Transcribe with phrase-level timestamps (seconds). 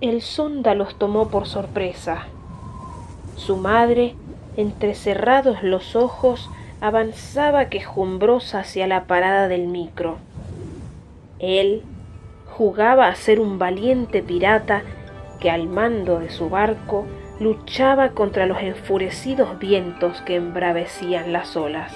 [0.00, 2.28] El sonda los tomó por sorpresa.
[3.34, 4.14] Su madre,
[4.56, 6.48] entrecerrados los ojos,
[6.80, 10.18] avanzaba quejumbrosa hacia la parada del micro.
[11.40, 11.82] Él
[12.46, 14.82] jugaba a ser un valiente pirata
[15.40, 17.04] que al mando de su barco
[17.40, 21.92] luchaba contra los enfurecidos vientos que embravecían las olas.